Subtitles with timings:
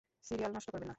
[0.23, 0.89] Serial নষ্ট করবেন না।